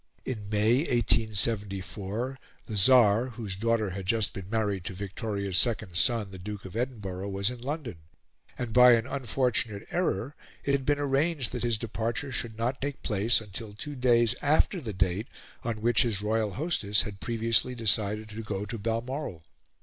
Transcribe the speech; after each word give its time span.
In 0.25 0.49
May, 0.49 0.77
1874, 0.77 2.39
the 2.65 2.75
Tsar, 2.75 3.27
whose 3.27 3.55
daughter 3.55 3.91
had 3.91 4.07
just 4.07 4.33
been 4.33 4.49
married 4.49 4.83
to 4.85 4.95
Victoria's 4.95 5.57
second 5.59 5.95
son, 5.95 6.31
the 6.31 6.39
Duke 6.39 6.65
of 6.65 6.75
Edinburgh, 6.75 7.29
was 7.29 7.51
in 7.51 7.59
London, 7.61 7.99
and, 8.57 8.73
by 8.73 8.93
an 8.93 9.05
unfortunate 9.05 9.85
error, 9.91 10.35
it 10.63 10.71
had 10.71 10.87
been 10.87 10.97
arranged 10.97 11.51
that 11.51 11.61
his 11.61 11.77
departure 11.77 12.31
should 12.31 12.57
not 12.57 12.81
take 12.81 13.03
place 13.03 13.39
until 13.39 13.75
two 13.75 13.95
days 13.95 14.33
after 14.41 14.81
the 14.81 14.91
date 14.91 15.27
on 15.63 15.81
which 15.81 16.01
his 16.01 16.19
royal 16.19 16.53
hostess 16.53 17.03
had 17.03 17.19
previously 17.19 17.75
decided 17.75 18.27
to 18.29 18.41
go 18.41 18.65
to 18.65 18.79
Balmoral. 18.79 19.43